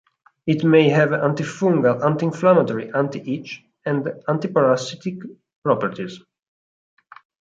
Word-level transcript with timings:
It 0.47 0.63
may 0.63 0.89
have 0.89 1.09
antifungal, 1.09 2.03
anti-inflammatory, 2.03 2.91
anti-itch, 2.91 3.63
and 3.85 4.03
antiparasitic 4.27 5.21
properties. 5.61 6.19